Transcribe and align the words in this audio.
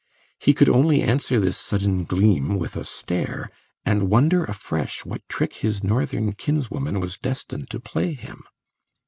He 0.39 0.55
could 0.55 0.67
only 0.67 1.03
answer 1.03 1.39
this 1.39 1.59
sudden 1.59 2.05
gleam 2.05 2.57
with 2.57 2.75
a 2.75 2.83
stare, 2.83 3.51
and 3.85 4.09
wonder 4.09 4.43
afresh 4.43 5.05
what 5.05 5.21
trick 5.29 5.53
his 5.57 5.83
Northern 5.83 6.33
kinswoman 6.33 6.99
was 6.99 7.19
destined 7.19 7.69
to 7.69 7.79
play 7.79 8.13
him. 8.15 8.41